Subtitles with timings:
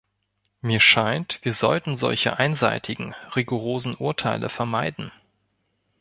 [0.61, 5.11] Mir scheint, wir sollten solche einseitigen, rigorosen Urteile vermeiden.